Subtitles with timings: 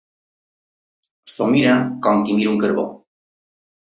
[1.33, 1.75] S'ho mira
[2.07, 2.87] com qui mira un carbó.